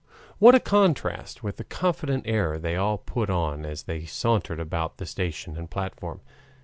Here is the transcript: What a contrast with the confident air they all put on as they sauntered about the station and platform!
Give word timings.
What 0.39 0.55
a 0.55 0.59
contrast 0.59 1.43
with 1.43 1.57
the 1.57 1.63
confident 1.63 2.23
air 2.25 2.57
they 2.57 2.75
all 2.75 2.97
put 2.97 3.29
on 3.29 3.67
as 3.67 3.83
they 3.83 4.03
sauntered 4.03 4.59
about 4.59 4.97
the 4.97 5.05
station 5.05 5.55
and 5.55 5.69
platform! 5.69 6.21